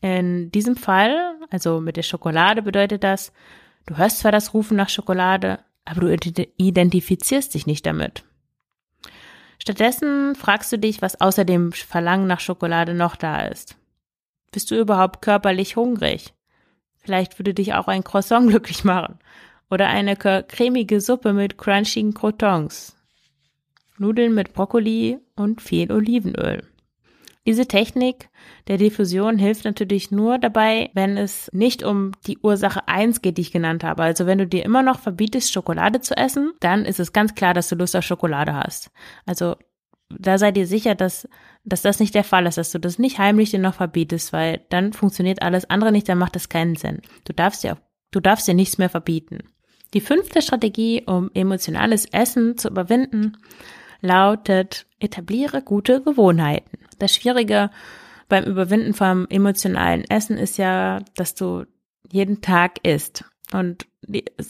In 0.00 0.50
diesem 0.52 0.76
Fall, 0.76 1.34
also 1.50 1.80
mit 1.80 1.96
der 1.96 2.02
Schokolade 2.02 2.62
bedeutet 2.62 3.04
das, 3.04 3.32
du 3.86 3.96
hörst 3.96 4.18
zwar 4.18 4.32
das 4.32 4.52
Rufen 4.52 4.76
nach 4.76 4.90
Schokolade, 4.90 5.60
aber 5.84 6.00
du 6.02 6.48
identifizierst 6.56 7.54
dich 7.54 7.66
nicht 7.66 7.86
damit. 7.86 8.24
Stattdessen 9.58 10.34
fragst 10.34 10.70
du 10.72 10.78
dich, 10.78 11.00
was 11.00 11.20
außer 11.20 11.44
dem 11.44 11.72
Verlangen 11.72 12.26
nach 12.26 12.40
Schokolade 12.40 12.92
noch 12.92 13.16
da 13.16 13.46
ist. 13.46 13.76
Bist 14.52 14.70
du 14.70 14.78
überhaupt 14.78 15.22
körperlich 15.22 15.76
hungrig? 15.76 16.34
Vielleicht 16.98 17.38
würde 17.38 17.54
dich 17.54 17.74
auch 17.74 17.88
ein 17.88 18.04
Croissant 18.04 18.48
glücklich 18.50 18.84
machen. 18.84 19.18
Oder 19.70 19.88
eine 19.88 20.16
cremige 20.16 21.00
Suppe 21.00 21.32
mit 21.32 21.56
crunchigen 21.56 22.14
Crotons. 22.14 22.93
Nudeln 23.98 24.34
mit 24.34 24.52
Brokkoli 24.52 25.18
und 25.36 25.60
viel 25.60 25.92
Olivenöl. 25.92 26.62
Diese 27.46 27.66
Technik 27.66 28.30
der 28.68 28.78
Diffusion 28.78 29.38
hilft 29.38 29.66
natürlich 29.66 30.10
nur 30.10 30.38
dabei, 30.38 30.90
wenn 30.94 31.18
es 31.18 31.50
nicht 31.52 31.82
um 31.82 32.12
die 32.26 32.38
Ursache 32.38 32.88
eins 32.88 33.20
geht, 33.20 33.36
die 33.36 33.42
ich 33.42 33.52
genannt 33.52 33.84
habe. 33.84 34.02
Also 34.02 34.24
wenn 34.24 34.38
du 34.38 34.46
dir 34.46 34.64
immer 34.64 34.82
noch 34.82 34.98
verbietest, 34.98 35.52
Schokolade 35.52 36.00
zu 36.00 36.16
essen, 36.16 36.52
dann 36.60 36.86
ist 36.86 37.00
es 37.00 37.12
ganz 37.12 37.34
klar, 37.34 37.52
dass 37.52 37.68
du 37.68 37.76
Lust 37.76 37.94
auf 37.96 38.04
Schokolade 38.04 38.54
hast. 38.54 38.90
Also 39.26 39.56
da 40.08 40.38
sei 40.38 40.52
dir 40.52 40.66
sicher, 40.66 40.94
dass, 40.94 41.28
dass 41.64 41.82
das 41.82 42.00
nicht 42.00 42.14
der 42.14 42.24
Fall 42.24 42.46
ist, 42.46 42.56
dass 42.56 42.72
du 42.72 42.78
das 42.78 42.98
nicht 42.98 43.18
heimlich 43.18 43.50
dir 43.50 43.58
noch 43.58 43.74
verbietest, 43.74 44.32
weil 44.32 44.62
dann 44.70 44.94
funktioniert 44.94 45.42
alles 45.42 45.68
andere 45.68 45.92
nicht, 45.92 46.08
dann 46.08 46.18
macht 46.18 46.36
das 46.36 46.48
keinen 46.48 46.76
Sinn. 46.76 47.02
Du 47.24 47.34
darfst 47.34 47.62
dir, 47.62 47.76
du 48.10 48.20
darfst 48.20 48.48
dir 48.48 48.54
nichts 48.54 48.78
mehr 48.78 48.90
verbieten. 48.90 49.40
Die 49.92 50.00
fünfte 50.00 50.40
Strategie, 50.40 51.04
um 51.06 51.30
emotionales 51.34 52.06
Essen 52.06 52.56
zu 52.56 52.68
überwinden, 52.68 53.36
lautet, 54.04 54.86
etabliere 55.00 55.62
gute 55.62 56.02
Gewohnheiten. 56.02 56.78
Das 56.98 57.14
Schwierige 57.14 57.70
beim 58.28 58.44
Überwinden 58.44 58.94
vom 58.94 59.26
emotionalen 59.28 60.04
Essen 60.08 60.38
ist 60.38 60.58
ja, 60.58 61.00
dass 61.16 61.34
du 61.34 61.64
jeden 62.10 62.40
Tag 62.40 62.84
isst. 62.84 63.24
Und 63.52 63.86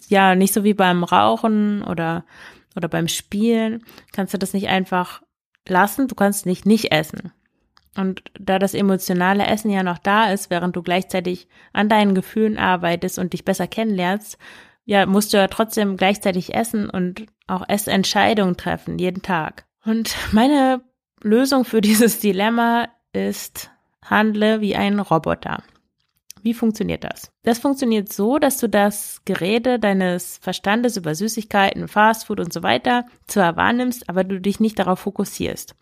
ja, 0.08 0.34
nicht 0.34 0.52
so 0.52 0.64
wie 0.64 0.74
beim 0.74 1.04
Rauchen 1.04 1.82
oder, 1.82 2.24
oder 2.76 2.88
beim 2.88 3.08
Spielen 3.08 3.84
kannst 4.12 4.34
du 4.34 4.38
das 4.38 4.52
nicht 4.52 4.68
einfach 4.68 5.22
lassen, 5.68 6.08
du 6.08 6.14
kannst 6.14 6.46
nicht 6.46 6.66
nicht 6.66 6.92
essen. 6.92 7.32
Und 7.96 8.22
da 8.38 8.58
das 8.58 8.74
emotionale 8.74 9.46
Essen 9.46 9.70
ja 9.70 9.82
noch 9.82 9.98
da 9.98 10.32
ist, 10.32 10.50
während 10.50 10.74
du 10.74 10.82
gleichzeitig 10.82 11.48
an 11.72 11.88
deinen 11.88 12.14
Gefühlen 12.14 12.58
arbeitest 12.58 13.18
und 13.18 13.32
dich 13.32 13.44
besser 13.44 13.68
kennenlernst, 13.68 14.36
ja, 14.84 15.06
musst 15.06 15.32
du 15.32 15.38
ja 15.38 15.48
trotzdem 15.48 15.96
gleichzeitig 15.96 16.54
essen 16.54 16.90
und 16.90 17.26
auch 17.46 17.68
Essentscheidungen 17.68 18.56
treffen, 18.56 18.98
jeden 18.98 19.22
Tag. 19.22 19.66
Und 19.84 20.14
meine 20.32 20.82
Lösung 21.22 21.64
für 21.64 21.80
dieses 21.80 22.20
Dilemma 22.20 22.88
ist, 23.12 23.70
handle 24.04 24.60
wie 24.60 24.76
ein 24.76 25.00
Roboter. 25.00 25.62
Wie 26.42 26.52
funktioniert 26.52 27.04
das? 27.04 27.32
Das 27.42 27.58
funktioniert 27.58 28.12
so, 28.12 28.38
dass 28.38 28.58
du 28.58 28.68
das 28.68 29.22
Gerede 29.24 29.78
deines 29.78 30.36
Verstandes 30.42 30.98
über 30.98 31.14
Süßigkeiten, 31.14 31.88
Fastfood 31.88 32.38
und 32.38 32.52
so 32.52 32.62
weiter 32.62 33.06
zwar 33.26 33.56
wahrnimmst, 33.56 34.10
aber 34.10 34.24
du 34.24 34.38
dich 34.38 34.60
nicht 34.60 34.78
darauf 34.78 35.00
fokussierst. 35.00 35.74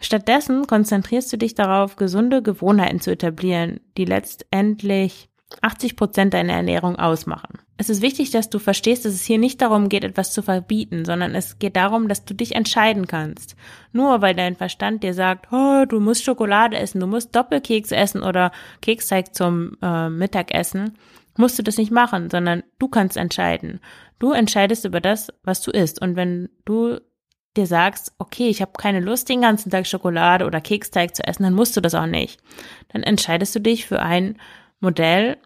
Stattdessen 0.00 0.66
konzentrierst 0.66 1.30
du 1.30 1.36
dich 1.36 1.54
darauf, 1.54 1.96
gesunde 1.96 2.42
Gewohnheiten 2.42 3.00
zu 3.00 3.10
etablieren, 3.10 3.80
die 3.98 4.06
letztendlich 4.06 5.28
80 5.60 5.96
Prozent 5.96 6.32
deiner 6.32 6.54
Ernährung 6.54 6.96
ausmachen. 6.96 7.58
Es 7.80 7.88
ist 7.88 8.02
wichtig, 8.02 8.32
dass 8.32 8.50
du 8.50 8.58
verstehst, 8.58 9.04
dass 9.04 9.14
es 9.14 9.24
hier 9.24 9.38
nicht 9.38 9.62
darum 9.62 9.88
geht, 9.88 10.02
etwas 10.02 10.32
zu 10.32 10.42
verbieten, 10.42 11.04
sondern 11.04 11.36
es 11.36 11.60
geht 11.60 11.76
darum, 11.76 12.08
dass 12.08 12.24
du 12.24 12.34
dich 12.34 12.56
entscheiden 12.56 13.06
kannst. 13.06 13.54
Nur 13.92 14.20
weil 14.20 14.34
dein 14.34 14.56
Verstand 14.56 15.04
dir 15.04 15.14
sagt, 15.14 15.52
oh, 15.52 15.84
du 15.88 16.00
musst 16.00 16.24
Schokolade 16.24 16.76
essen, 16.76 16.98
du 16.98 17.06
musst 17.06 17.36
Doppelkeks 17.36 17.92
essen 17.92 18.24
oder 18.24 18.50
Keksteig 18.82 19.32
zum 19.32 19.76
äh, 19.80 20.10
Mittagessen, 20.10 20.98
musst 21.36 21.56
du 21.56 21.62
das 21.62 21.78
nicht 21.78 21.92
machen, 21.92 22.30
sondern 22.30 22.64
du 22.80 22.88
kannst 22.88 23.16
entscheiden. 23.16 23.78
Du 24.18 24.32
entscheidest 24.32 24.84
über 24.84 25.00
das, 25.00 25.32
was 25.44 25.62
du 25.62 25.70
isst. 25.70 26.02
Und 26.02 26.16
wenn 26.16 26.48
du 26.64 26.98
dir 27.56 27.66
sagst, 27.68 28.12
okay, 28.18 28.48
ich 28.48 28.60
habe 28.60 28.72
keine 28.76 28.98
Lust, 28.98 29.28
den 29.28 29.42
ganzen 29.42 29.70
Tag 29.70 29.86
Schokolade 29.86 30.46
oder 30.46 30.60
Keksteig 30.60 31.14
zu 31.14 31.24
essen, 31.24 31.44
dann 31.44 31.54
musst 31.54 31.76
du 31.76 31.80
das 31.80 31.94
auch 31.94 32.06
nicht. 32.06 32.40
Dann 32.88 33.04
entscheidest 33.04 33.54
du 33.54 33.60
dich 33.60 33.86
für 33.86 34.00
ein 34.02 34.36
Modell 34.80 35.38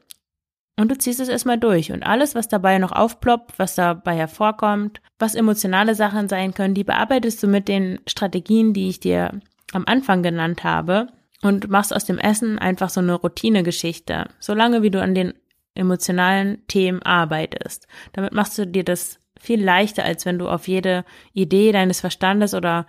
und 0.79 0.91
du 0.91 0.97
ziehst 0.97 1.21
es 1.21 1.29
erstmal 1.29 1.59
durch. 1.59 1.93
Und 1.93 2.02
alles, 2.02 2.35
was 2.35 2.49
dabei 2.49 2.79
noch 2.79 2.93
aufploppt, 2.93 3.59
was 3.59 3.75
dabei 3.75 4.17
hervorkommt, 4.17 5.00
was 5.19 5.35
emotionale 5.35 5.95
Sachen 5.95 6.29
sein 6.29 6.55
können, 6.55 6.75
die 6.75 6.85
bearbeitest 6.85 7.43
du 7.43 7.47
mit 7.47 7.69
den 7.69 8.00
Strategien, 8.07 8.73
die 8.73 8.88
ich 8.88 9.00
dir 9.00 9.41
am 9.73 9.85
Anfang 9.87 10.23
genannt 10.23 10.64
habe 10.64 11.09
und 11.43 11.69
machst 11.69 11.95
aus 11.95 12.05
dem 12.05 12.19
Essen 12.19 12.59
einfach 12.59 12.91
so 12.91 13.00
eine 13.00 13.14
Routinegeschichte, 13.14 14.26
solange 14.38 14.83
wie 14.83 14.91
du 14.91 15.00
an 15.00 15.14
den 15.14 15.35
emotionalen 15.75 16.67
Themen 16.69 17.02
arbeitest. 17.02 17.87
Damit 18.12 18.33
machst 18.33 18.59
du 18.59 18.67
dir 18.67 18.85
das 18.85 19.19
viel 19.41 19.62
leichter, 19.62 20.05
als 20.05 20.25
wenn 20.25 20.38
du 20.38 20.49
auf 20.49 20.69
jede 20.69 21.05
Idee 21.33 21.73
deines 21.73 22.00
Verstandes 22.00 22.55
oder 22.55 22.87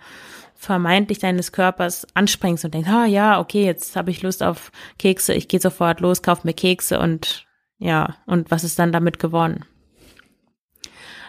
vermeintlich 0.54 1.18
deines 1.18 1.52
Körpers 1.52 2.06
anspringst 2.14 2.64
und 2.64 2.74
denkst, 2.74 2.88
ah 2.88 3.06
ja, 3.06 3.40
okay, 3.40 3.64
jetzt 3.64 3.96
habe 3.96 4.10
ich 4.10 4.22
Lust 4.22 4.42
auf 4.42 4.70
Kekse, 4.98 5.34
ich 5.34 5.48
gehe 5.48 5.60
sofort 5.60 6.00
los, 6.00 6.22
kauf 6.22 6.44
mir 6.44 6.54
Kekse 6.54 7.00
und 7.00 7.46
ja, 7.84 8.16
und 8.24 8.50
was 8.50 8.64
ist 8.64 8.78
dann 8.78 8.92
damit 8.92 9.18
gewonnen? 9.18 9.66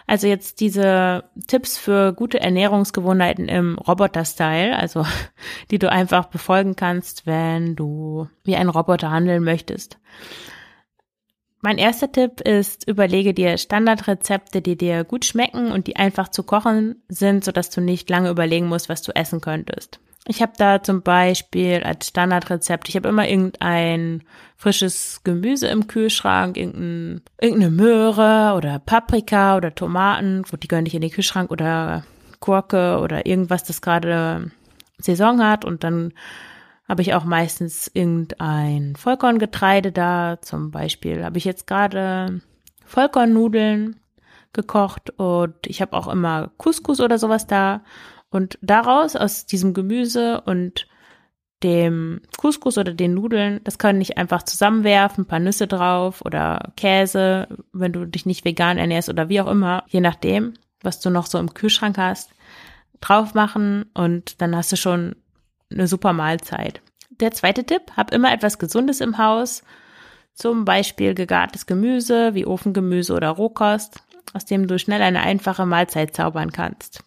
Also 0.08 0.26
jetzt 0.28 0.62
diese 0.62 1.26
Tipps 1.48 1.78
für 1.78 2.14
gute 2.14 2.40
Ernährungsgewohnheiten 2.40 3.50
im 3.50 3.78
Roboter-Style, 3.78 4.74
also 4.78 5.06
die 5.72 5.80
du 5.80 5.92
einfach 5.92 6.28
befolgen 6.28 6.78
kannst, 6.78 7.26
wenn 7.26 7.76
du 7.76 8.30
wie 8.46 8.56
ein 8.56 8.70
Roboter 8.70 9.12
handeln 9.12 9.44
möchtest. 9.44 10.00
Mein 11.60 11.78
erster 11.78 12.10
Tipp 12.10 12.40
ist, 12.40 12.88
überlege 12.88 13.34
dir 13.34 13.58
Standardrezepte, 13.58 14.62
die 14.62 14.78
dir 14.78 15.04
gut 15.04 15.26
schmecken 15.26 15.74
und 15.74 15.88
die 15.88 15.98
einfach 15.98 16.30
zu 16.30 16.44
kochen 16.44 17.04
sind, 17.10 17.44
sodass 17.44 17.70
du 17.70 17.82
nicht 17.82 18.10
lange 18.10 18.30
überlegen 18.30 18.68
musst, 18.68 18.88
was 18.88 19.02
du 19.02 19.14
essen 19.14 19.42
könntest. 19.42 20.00
Ich 20.27 20.41
habe 20.41 20.53
da 20.58 20.82
zum 20.82 21.03
Beispiel 21.03 21.84
als 21.84 22.08
Standardrezept, 22.08 22.89
ich 22.89 22.96
habe 22.96 23.10
immer 23.10 23.27
irgendein 23.27 24.24
frisches 24.58 25.22
Gemüse 25.24 25.67
im 25.67 25.86
Kühlschrank, 25.86 26.58
irgendein, 26.58 27.22
irgendeine 27.39 27.72
Möhre 27.72 28.55
oder 28.58 28.79
Paprika 28.79 29.55
oder 29.55 29.75
Tomaten, 29.75 30.44
gut, 30.50 30.63
die 30.63 30.67
gehören 30.67 30.84
nicht 30.84 30.96
in 30.96 31.01
den 31.01 31.12
Kühlschrank 31.12 31.51
oder 31.51 32.03
Gurke 32.39 33.00
oder 33.00 33.27
irgendwas, 33.27 33.63
das 33.63 33.82
gerade 33.82 34.51
Saison 34.98 35.44
hat 35.44 35.63
und 35.63 35.84
dann 35.84 36.13
habe 36.88 37.01
ich 37.01 37.13
auch 37.13 37.24
meistens 37.24 37.89
irgendein 37.94 38.96
Vollkorngetreide 38.96 39.91
da. 39.91 40.38
Zum 40.41 40.72
Beispiel 40.72 41.24
habe 41.24 41.38
ich 41.38 41.46
jetzt 41.46 41.67
gerade 41.67 42.41
Vollkornnudeln 42.86 44.00
gekocht 44.53 45.10
und 45.17 45.55
ich 45.65 45.82
habe 45.82 45.94
auch 45.94 46.08
immer 46.08 46.51
Couscous 46.58 47.00
oder 47.01 47.17
sowas 47.17 47.48
da. 47.48 47.82
Und 48.36 48.60
daraus, 48.62 49.15
aus 49.15 49.46
diesem 49.46 49.74
Gemüse 49.74 50.42
und 50.42 50.88
dem 51.63 52.20
Couscous 52.36 52.77
oder 52.77 52.94
den 52.94 53.13
Nudeln, 53.13 53.62
das 53.63 53.77
kann 53.77 54.01
ich 54.01 54.18
einfach 54.18 54.44
zusammenwerfen, 54.44 55.24
ein 55.24 55.27
paar 55.27 55.39
Nüsse 55.39 55.68
drauf 55.68 56.22
oder 56.25 56.74
Käse, 56.75 57.48
wenn 57.72 57.94
du 57.94 58.04
dich 58.04 58.25
nicht 58.25 58.44
vegan 58.44 58.77
ernährst 58.77 59.08
oder 59.08 59.30
wie 59.30 59.39
auch 59.39 59.48
immer, 59.48 59.86
je 59.88 60.01
nachdem, 60.01 60.56
was 60.82 61.00
du 61.00 61.10
noch 61.10 61.27
so 61.27 61.39
im 61.39 61.54
Kühlschrank 61.54 61.98
hast, 61.98 62.32
drauf 63.00 63.36
machen 63.36 63.86
und 63.94 64.42
dann 64.42 64.54
hast 64.54 64.74
du 64.74 64.75
schon 64.75 65.15
eine 65.72 65.88
super 65.88 66.12
Mahlzeit. 66.12 66.82
Der 67.12 67.32
zweite 67.32 67.63
Tipp, 67.63 67.94
hab 67.96 68.13
immer 68.13 68.34
etwas 68.34 68.60
Gesundes 68.60 69.00
im 69.00 69.18
Haus, 69.18 69.63
zum 70.34 70.65
Beispiel 70.65 71.13
gegartes 71.15 71.68
Gemüse 71.68 72.34
wie 72.34 72.46
Ofengemüse 72.46 73.13
oder 73.13 73.30
Rohkost, 73.30 74.04
aus 74.34 74.44
dem 74.44 74.68
du 74.68 74.77
schnell 74.77 75.01
eine 75.01 75.22
einfache 75.22 75.65
Mahlzeit 75.65 76.13
zaubern 76.13 76.51
kannst. 76.51 77.01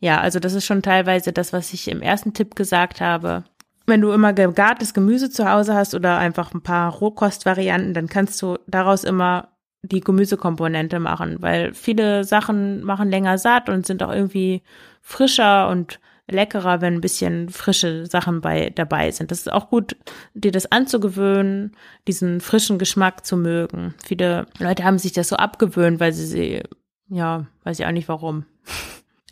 Ja, 0.00 0.20
also 0.20 0.38
das 0.38 0.54
ist 0.54 0.64
schon 0.64 0.82
teilweise 0.82 1.32
das, 1.32 1.52
was 1.52 1.72
ich 1.72 1.88
im 1.88 2.02
ersten 2.02 2.34
Tipp 2.34 2.54
gesagt 2.54 3.00
habe. 3.00 3.44
Wenn 3.86 4.00
du 4.00 4.12
immer 4.12 4.32
gegartes 4.32 4.94
Gemüse 4.94 5.30
zu 5.30 5.50
Hause 5.50 5.74
hast 5.74 5.94
oder 5.94 6.18
einfach 6.18 6.54
ein 6.54 6.62
paar 6.62 6.92
Rohkostvarianten, 6.92 7.94
dann 7.94 8.08
kannst 8.08 8.40
du 8.40 8.58
daraus 8.66 9.04
immer 9.04 9.48
die 9.82 10.00
Gemüsekomponente 10.00 10.98
machen, 10.98 11.36
weil 11.40 11.74
viele 11.74 12.24
Sachen 12.24 12.82
machen 12.82 13.10
länger 13.10 13.36
satt 13.36 13.68
und 13.68 13.84
sind 13.84 14.02
auch 14.02 14.12
irgendwie 14.12 14.62
frischer 15.02 15.68
und 15.68 16.00
leckerer, 16.26 16.80
wenn 16.80 16.94
ein 16.94 17.00
bisschen 17.00 17.50
frische 17.50 18.06
Sachen 18.06 18.40
bei 18.40 18.70
dabei 18.70 19.10
sind. 19.10 19.30
Das 19.30 19.40
ist 19.40 19.52
auch 19.52 19.68
gut, 19.68 19.96
dir 20.32 20.52
das 20.52 20.70
anzugewöhnen, 20.72 21.76
diesen 22.08 22.40
frischen 22.40 22.78
Geschmack 22.78 23.26
zu 23.26 23.36
mögen. 23.36 23.94
Viele 24.02 24.46
Leute 24.58 24.84
haben 24.84 24.98
sich 24.98 25.12
das 25.12 25.28
so 25.28 25.36
abgewöhnt, 25.36 26.00
weil 26.00 26.12
sie 26.14 26.26
sie, 26.26 26.62
ja, 27.08 27.46
weiß 27.64 27.78
ich 27.78 27.86
auch 27.86 27.92
nicht 27.92 28.08
warum. 28.08 28.46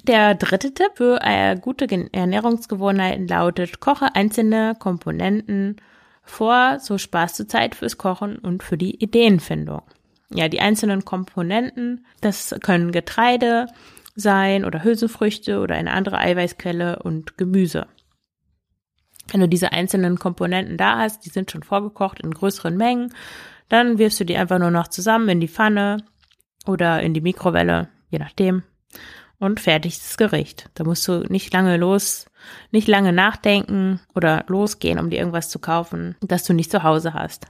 Der 0.05 0.35
dritte 0.35 0.75
Tipp 0.75 0.93
für 0.97 1.21
äh, 1.23 1.57
gute 1.57 1.87
Ernährungsgewohnheiten 2.13 3.29
lautet, 3.29 3.79
koche 3.79 4.15
einzelne 4.15 4.75
Komponenten 4.77 5.77
vor, 6.25 6.79
so 6.81 6.99
sparst 6.99 7.39
du 7.39 7.47
Zeit 7.47 7.77
fürs 7.77 7.99
Kochen 7.99 8.37
und 8.39 8.65
für 8.65 8.77
die 8.77 9.03
Ideenfindung. 9.03 9.83
Ja, 10.31 10.49
die 10.49 10.61
einzelnen 10.61 11.05
Komponenten, 11.05 12.05
das 12.21 12.55
können 12.63 12.91
Getreide 12.91 13.67
sein 14.17 14.65
oder 14.65 14.83
Hülsenfrüchte 14.83 15.61
oder 15.61 15.77
eine 15.77 15.93
andere 15.93 16.19
Eiweißquelle 16.19 16.99
und 17.01 17.39
Gemüse. 17.39 17.87
Wenn 19.31 19.41
du 19.41 19.49
diese 19.49 19.73
einzelnen 19.73 20.19
Komponenten 20.19 20.77
da 20.77 20.99
hast, 20.99 21.25
die 21.25 21.31
sind 21.31 21.51
schon 21.51 21.63
vorgekocht 21.63 22.21
in 22.21 22.33
größeren 22.33 22.77
Mengen, 22.77 23.15
dann 23.69 23.99
wirfst 23.99 24.19
du 24.19 24.25
die 24.25 24.37
einfach 24.37 24.59
nur 24.59 24.71
noch 24.71 24.89
zusammen 24.89 25.29
in 25.29 25.41
die 25.41 25.49
Pfanne 25.49 25.99
oder 26.67 27.03
in 27.03 27.15
die 27.15 27.21
Mikrowelle, 27.21 27.89
je 28.11 28.19
nachdem. 28.19 28.65
Und 29.43 29.59
fertig 29.59 29.99
das 29.99 30.17
Gericht. 30.17 30.71
Da 30.75 30.85
musst 30.85 31.09
du 31.09 31.25
nicht 31.29 31.53
lange 31.53 31.77
los, 31.77 32.27
nicht 32.71 32.87
lange 32.87 33.13
nachdenken 33.13 33.99
oder 34.15 34.45
losgehen, 34.47 35.01
um 35.01 35.11
dir 35.11 35.19
irgendwas 35.19 35.49
zu 35.49 35.59
kaufen, 35.59 36.15
das 36.21 36.45
du 36.45 36.53
nicht 36.53 36.71
zu 36.71 36.85
Hause 36.85 37.13
hast. 37.13 37.49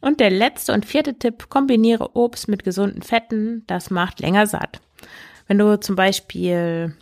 Und 0.00 0.20
der 0.20 0.30
letzte 0.30 0.72
und 0.72 0.86
vierte 0.86 1.18
Tipp, 1.18 1.48
kombiniere 1.48 2.14
Obst 2.14 2.46
mit 2.46 2.62
gesunden 2.62 3.02
Fetten, 3.02 3.64
das 3.66 3.90
macht 3.90 4.20
länger 4.20 4.46
satt. 4.46 4.80
Wenn 5.48 5.58
du 5.58 5.80
zum 5.80 5.96
Beispiel 5.96 6.94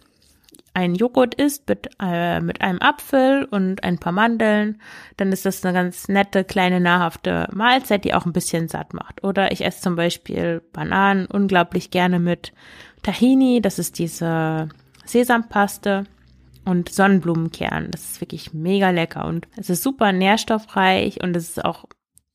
ein 0.79 0.95
Joghurt 0.95 1.35
isst 1.35 1.69
mit, 1.69 1.91
äh, 2.01 2.41
mit 2.41 2.61
einem 2.61 2.81
Apfel 2.81 3.49
und 3.51 3.83
ein 3.83 3.99
paar 3.99 4.13
Mandeln, 4.13 4.81
dann 5.17 5.33
ist 5.33 5.45
das 5.45 5.65
eine 5.65 5.75
ganz 5.75 6.07
nette, 6.07 6.45
kleine, 6.45 6.79
nahrhafte 6.79 7.49
Mahlzeit, 7.53 8.05
die 8.05 8.15
auch 8.15 8.27
ein 8.27 8.33
bisschen 8.33 8.69
satt 8.69 8.95
macht. 8.95 9.25
Oder 9.25 9.51
ich 9.51 9.65
esse 9.65 9.81
zum 9.81 9.97
Beispiel 9.97 10.63
Bananen 10.73 11.27
unglaublich 11.27 11.91
gerne 11.91 12.21
mit 12.21 12.53
Tahini, 13.03 13.61
das 13.61 13.81
ist 13.81 13.99
diese 13.99 14.69
Sesampaste 15.05 16.05
und 16.65 16.91
Sonnenblumenkern. 16.91 17.91
Das 17.91 18.03
ist 18.03 18.21
wirklich 18.21 18.55
mega 18.55 18.91
lecker 18.91 19.27
und 19.27 19.49
es 19.57 19.71
ist 19.71 19.83
super 19.83 20.13
nährstoffreich 20.13 21.21
und 21.25 21.35
es 21.35 21.49
ist 21.49 21.65
auch, 21.65 21.87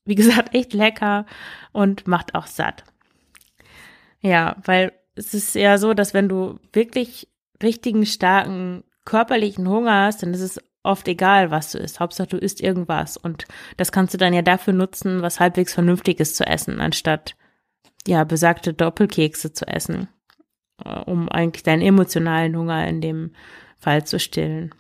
wie 0.03 0.15
gesagt, 0.15 0.53
echt 0.53 0.73
lecker 0.73 1.25
und 1.71 2.07
macht 2.07 2.35
auch 2.35 2.47
satt. 2.47 2.83
Ja, 4.19 4.57
weil 4.65 4.91
es 5.15 5.33
ist 5.33 5.55
ja 5.55 5.77
so, 5.77 5.93
dass 5.93 6.13
wenn 6.13 6.27
du 6.27 6.59
wirklich 6.73 7.29
richtigen 7.61 8.05
starken 8.05 8.83
körperlichen 9.05 9.67
Hunger 9.67 10.05
hast, 10.05 10.23
dann 10.23 10.33
ist 10.33 10.41
es 10.41 10.59
oft 10.83 11.07
egal, 11.07 11.51
was 11.51 11.71
du 11.71 11.77
isst. 11.77 11.99
Hauptsache 11.99 12.27
du 12.27 12.37
isst 12.37 12.61
irgendwas 12.61 13.17
und 13.17 13.45
das 13.77 13.91
kannst 13.91 14.13
du 14.13 14.17
dann 14.17 14.33
ja 14.33 14.41
dafür 14.41 14.73
nutzen, 14.73 15.21
was 15.21 15.39
halbwegs 15.39 15.73
vernünftiges 15.73 16.35
zu 16.35 16.45
essen, 16.45 16.79
anstatt 16.79 17.35
ja 18.05 18.23
besagte 18.23 18.73
Doppelkekse 18.73 19.53
zu 19.53 19.65
essen, 19.65 20.09
äh, 20.83 20.99
um 20.99 21.29
eigentlich 21.29 21.63
deinen 21.63 21.81
emotionalen 21.81 22.55
Hunger 22.57 22.85
in 22.87 23.01
dem 23.01 23.31
Fall 23.77 24.05
zu 24.05 24.19
stillen. 24.19 24.73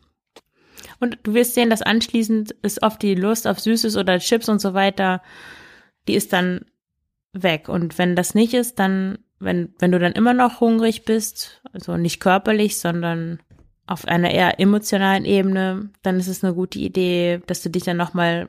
Und 0.99 1.19
du 1.23 1.33
wirst 1.33 1.53
sehen, 1.53 1.69
dass 1.69 1.81
anschließend 1.81 2.51
ist 2.61 2.83
oft 2.83 3.01
die 3.01 3.15
Lust 3.15 3.47
auf 3.47 3.59
Süßes 3.59 3.97
oder 3.97 4.19
Chips 4.19 4.49
und 4.49 4.59
so 4.59 4.73
weiter, 4.73 5.21
die 6.07 6.15
ist 6.15 6.33
dann 6.33 6.65
weg. 7.31 7.69
Und 7.69 7.97
wenn 7.97 8.15
das 8.15 8.35
nicht 8.35 8.53
ist, 8.53 8.79
dann 8.79 9.19
wenn, 9.43 9.73
wenn 9.79 9.91
du 9.91 9.99
dann 9.99 10.13
immer 10.13 10.33
noch 10.33 10.59
hungrig 10.59 11.05
bist, 11.05 11.61
also 11.71 11.97
nicht 11.97 12.19
körperlich, 12.19 12.77
sondern 12.79 13.39
auf 13.85 14.05
einer 14.05 14.31
eher 14.31 14.59
emotionalen 14.59 15.25
Ebene, 15.25 15.89
dann 16.01 16.19
ist 16.19 16.27
es 16.27 16.43
eine 16.43 16.53
gute 16.53 16.79
Idee, 16.79 17.41
dass 17.47 17.61
du 17.61 17.69
dich 17.69 17.83
dann 17.83 17.97
nochmal 17.97 18.47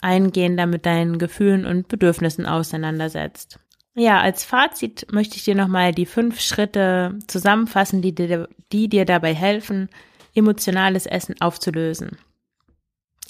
eingehender 0.00 0.66
mit 0.66 0.86
deinen 0.86 1.18
Gefühlen 1.18 1.66
und 1.66 1.88
Bedürfnissen 1.88 2.46
auseinandersetzt. 2.46 3.58
Ja, 3.94 4.20
als 4.20 4.44
Fazit 4.44 5.06
möchte 5.12 5.36
ich 5.36 5.44
dir 5.44 5.54
nochmal 5.54 5.92
die 5.92 6.06
fünf 6.06 6.40
Schritte 6.40 7.18
zusammenfassen, 7.26 8.00
die 8.02 8.14
dir, 8.14 8.48
die 8.72 8.88
dir 8.88 9.04
dabei 9.04 9.34
helfen, 9.34 9.88
emotionales 10.34 11.06
Essen 11.06 11.34
aufzulösen. 11.40 12.16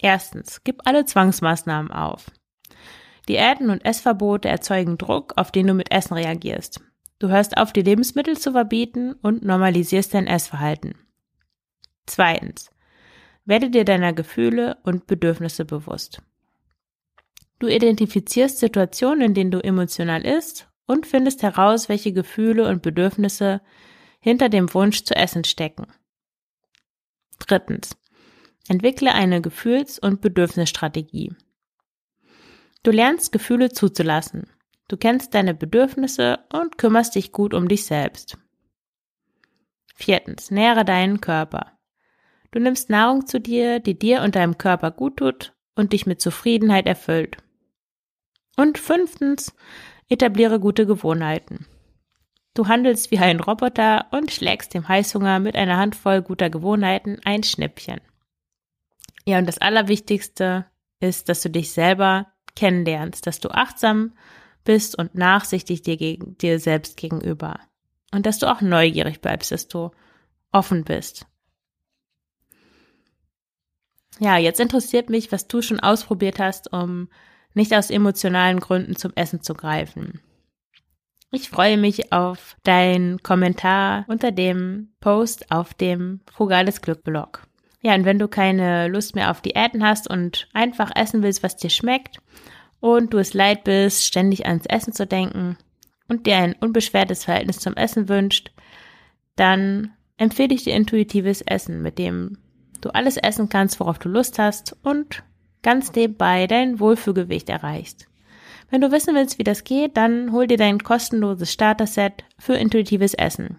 Erstens, 0.03 0.63
gib 0.63 0.87
alle 0.87 1.05
Zwangsmaßnahmen 1.05 1.91
auf. 1.91 2.31
Diäten 3.29 3.71
und 3.71 3.85
Essverbote 3.85 4.49
erzeugen 4.49 4.99
Druck, 4.99 5.35
auf 5.37 5.51
den 5.51 5.67
du 5.67 5.75
mit 5.75 5.91
Essen 5.93 6.15
reagierst. 6.15 6.81
Du 7.21 7.29
hörst 7.29 7.59
auf, 7.59 7.73
die 7.73 7.83
Lebensmittel 7.83 8.39
zu 8.39 8.53
verbieten 8.53 9.13
und 9.13 9.45
normalisierst 9.45 10.15
dein 10.15 10.27
Essverhalten. 10.27 10.95
Zweitens. 12.07 12.71
Werde 13.45 13.69
dir 13.69 13.85
deiner 13.85 14.15
Gefühle 14.15 14.79
und 14.85 15.07
Bedürfnisse 15.07 15.67
bewusst. 15.67 16.23
Du 17.59 17.69
identifizierst 17.69 18.59
Situationen, 18.59 19.21
in 19.21 19.35
denen 19.35 19.51
du 19.51 19.63
emotional 19.63 20.25
isst 20.25 20.69
und 20.87 21.07
findest 21.07 21.43
heraus, 21.43 21.91
welche 21.91 22.13
Gefühle 22.15 22.67
und 22.67 22.81
Bedürfnisse 22.81 23.61
hinter 24.21 24.49
dem 24.49 24.73
Wunsch 24.73 25.05
zu 25.05 25.15
essen 25.15 25.45
stecken. 25.45 25.87
Drittens. 27.39 27.97
Entwickle 28.67 29.13
eine 29.13 29.43
Gefühls- 29.43 29.99
und 29.99 30.23
Bedürfnisstrategie. 30.23 31.35
Du 32.83 32.91
lernst 32.91 33.31
Gefühle 33.31 33.73
zuzulassen 33.73 34.47
Du 34.91 34.97
kennst 34.97 35.35
deine 35.35 35.55
Bedürfnisse 35.55 36.41
und 36.53 36.77
kümmerst 36.77 37.15
dich 37.15 37.31
gut 37.31 37.55
um 37.55 37.69
dich 37.69 37.87
selbst. 37.87 38.37
Viertens, 39.95 40.51
nähere 40.51 40.85
deinen 40.85 41.21
Körper. 41.21 41.79
Du 42.51 42.59
nimmst 42.59 42.91
Nahrung 42.91 43.25
zu 43.29 43.39
dir, 43.39 43.79
die 43.79 43.97
dir 43.97 44.23
und 44.23 44.35
deinem 44.35 44.59
Körper 44.59 44.91
gut 44.91 45.19
tut 45.19 45.55
und 45.77 45.93
dich 45.93 46.07
mit 46.07 46.21
Zufriedenheit 46.21 46.89
erfüllt. 46.89 47.37
Und 48.57 48.79
fünftens, 48.79 49.55
etabliere 50.09 50.59
gute 50.59 50.87
Gewohnheiten. 50.87 51.67
Du 52.55 52.67
handelst 52.67 53.13
wie 53.13 53.19
ein 53.19 53.39
Roboter 53.39 54.09
und 54.11 54.33
schlägst 54.33 54.75
dem 54.75 54.89
Heißhunger 54.89 55.39
mit 55.39 55.55
einer 55.55 55.77
Handvoll 55.77 56.21
guter 56.21 56.51
Gewohnheiten 56.51 57.21
ein 57.25 57.45
Schnippchen. 57.45 58.01
Ja, 59.25 59.39
und 59.39 59.47
das 59.47 59.59
Allerwichtigste 59.59 60.67
ist, 60.99 61.29
dass 61.29 61.43
du 61.43 61.49
dich 61.49 61.71
selber 61.71 62.33
kennenlernst, 62.57 63.25
dass 63.29 63.39
du 63.39 63.51
achtsam 63.51 64.15
bist 64.71 64.97
und 64.97 65.17
nachsichtig 65.17 65.83
dir, 65.83 65.97
gegen, 65.97 66.39
dir 66.39 66.61
selbst 66.61 66.97
gegenüber. 66.97 67.59
Und 68.13 68.25
dass 68.25 68.39
du 68.39 68.47
auch 68.47 68.61
neugierig 68.61 69.21
bleibst, 69.21 69.51
dass 69.51 69.67
du 69.67 69.91
offen 70.53 70.85
bist. 70.85 71.27
Ja, 74.21 74.37
jetzt 74.37 74.61
interessiert 74.61 75.11
mich, 75.11 75.33
was 75.33 75.49
du 75.49 75.61
schon 75.61 75.81
ausprobiert 75.81 76.39
hast, 76.39 76.73
um 76.73 77.09
nicht 77.53 77.75
aus 77.75 77.91
emotionalen 77.91 78.61
Gründen 78.61 78.95
zum 78.95 79.11
Essen 79.17 79.43
zu 79.43 79.55
greifen. 79.55 80.21
Ich 81.33 81.51
freue 81.51 81.77
mich 81.77 82.13
auf 82.13 82.57
deinen 82.63 83.25
Kommentar 83.25 84.05
unter 84.07 84.31
dem 84.31 84.93
Post 85.01 85.51
auf 85.51 85.75
dem 85.75 86.21
Frugales 86.33 86.81
Glück 86.81 87.03
Blog. 87.03 87.43
Ja, 87.83 87.97
und 87.97 88.05
wenn 88.05 88.21
du 88.21 88.29
keine 88.29 88.87
Lust 88.87 89.17
mehr 89.17 89.33
auf 89.33 89.41
Diäten 89.41 89.85
hast 89.85 90.09
und 90.09 90.47
einfach 90.53 90.93
essen 90.95 91.25
willst, 91.25 91.43
was 91.43 91.57
dir 91.57 91.71
schmeckt 91.71 92.19
und 92.81 93.13
du 93.13 93.19
es 93.19 93.35
leid 93.35 93.65
bist, 93.65 94.07
ständig 94.07 94.47
ans 94.47 94.67
Essen 94.67 94.93
zu 94.93 95.07
denken 95.07 95.57
und 96.09 96.27
dir 96.27 96.37
ein 96.37 96.57
unbeschwertes 96.61 97.25
Verhältnis 97.25 97.59
zum 97.59 97.75
Essen 97.75 98.09
wünscht, 98.09 98.51
dann 99.37 99.93
empfehle 100.17 100.55
ich 100.55 100.65
dir 100.65 100.75
intuitives 100.75 101.41
Essen, 101.43 101.83
mit 101.83 101.99
dem 101.99 102.39
du 102.81 102.91
alles 102.91 103.17
essen 103.17 103.49
kannst, 103.49 103.81
worauf 103.81 103.99
du 103.99 104.09
Lust 104.09 104.39
hast 104.39 104.77
und 104.83 105.23
ganz 105.63 105.93
nebenbei 105.95 106.47
dein 106.47 106.81
Wohlfühlgewicht 106.81 107.49
erreichst. 107.49 108.07
Wenn 108.71 108.81
du 108.81 108.93
wissen 108.93 109.15
willst, 109.15 109.39
wie 109.39 109.45
das 109.45 109.65
geht, 109.65 109.97
dann 109.97 110.33
hol 110.33 110.47
dir 110.47 110.57
dein 110.57 110.79
kostenloses 110.79 111.53
Starter-Set 111.53 112.25
für 112.39 112.55
intuitives 112.55 113.15
Essen. 113.15 113.59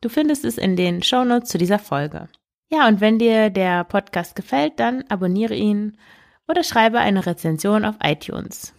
Du 0.00 0.08
findest 0.08 0.44
es 0.44 0.58
in 0.58 0.76
den 0.76 1.02
Shownotes 1.02 1.50
zu 1.50 1.58
dieser 1.58 1.78
Folge. 1.78 2.28
Ja, 2.68 2.88
und 2.88 3.00
wenn 3.00 3.18
dir 3.18 3.50
der 3.50 3.84
Podcast 3.84 4.34
gefällt, 4.34 4.80
dann 4.80 5.04
abonniere 5.08 5.54
ihn 5.54 5.96
oder 6.48 6.62
schreibe 6.62 6.98
eine 6.98 7.26
Rezension 7.26 7.84
auf 7.84 7.96
iTunes. 8.02 8.72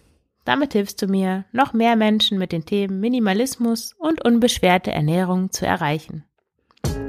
Damit 0.44 0.72
hilfst 0.72 1.02
du 1.02 1.06
mir, 1.06 1.44
noch 1.52 1.72
mehr 1.72 1.94
Menschen 1.94 2.38
mit 2.38 2.52
den 2.52 2.64
Themen 2.64 3.00
Minimalismus 3.00 3.94
und 3.98 4.24
unbeschwerte 4.24 4.90
Ernährung 4.90 5.50
zu 5.50 5.66
erreichen. 5.66 6.24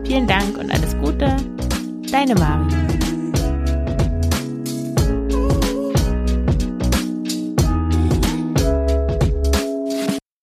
Vielen 0.04 0.28
Dank 0.28 0.58
und 0.58 0.72
alles 0.72 0.98
Gute, 0.98 1.38
deine 2.12 2.36
Mari. 2.36 2.89